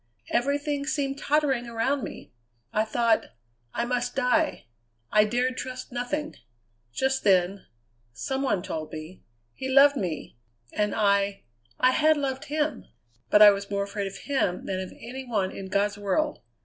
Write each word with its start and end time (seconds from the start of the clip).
Everything 0.31 0.83
seemed 0.87 1.19
tottering 1.19 1.67
around 1.67 2.03
me. 2.03 2.33
I 2.73 2.85
thought 2.85 3.25
I 3.71 3.85
must 3.85 4.15
die; 4.15 4.65
I 5.11 5.25
dared 5.25 5.57
trust 5.57 5.91
nothing. 5.91 6.37
Just 6.91 7.23
then 7.23 7.67
some 8.11 8.41
one 8.41 8.63
told 8.63 8.91
me 8.91 9.21
he 9.53 9.69
loved 9.69 9.95
me; 9.95 10.39
and 10.73 10.95
I 10.95 11.43
I 11.79 11.91
had 11.91 12.17
loved 12.17 12.45
him. 12.45 12.85
But 13.29 13.43
I 13.43 13.51
was 13.51 13.69
more 13.69 13.83
afraid 13.83 14.07
of 14.07 14.17
him 14.17 14.65
than 14.65 14.79
of 14.79 14.89
any 14.99 15.23
one 15.23 15.51
in 15.51 15.67
God's 15.67 15.99
world. 15.99 16.39